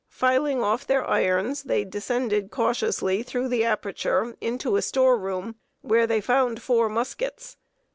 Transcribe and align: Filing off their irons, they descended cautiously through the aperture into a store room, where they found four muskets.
Filing 0.09 0.63
off 0.63 0.87
their 0.87 1.07
irons, 1.07 1.61
they 1.61 1.85
descended 1.85 2.49
cautiously 2.49 3.21
through 3.21 3.47
the 3.49 3.63
aperture 3.63 4.35
into 4.41 4.75
a 4.75 4.81
store 4.81 5.15
room, 5.15 5.57
where 5.81 6.07
they 6.07 6.19
found 6.19 6.59
four 6.59 6.89
muskets. 6.89 7.55